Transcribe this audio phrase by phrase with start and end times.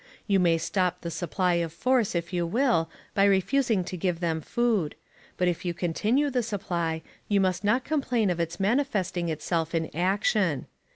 [0.25, 4.41] You may stop the supply of force, if you will, by refusing to give them
[4.41, 4.95] food;
[5.37, 9.95] but if you continue the supply, you must not complain of its manifesting itself in
[9.95, 10.65] action.